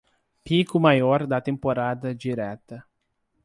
[0.43, 2.83] Pico Maior da Temporada Direta